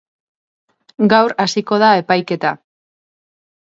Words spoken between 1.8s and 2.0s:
da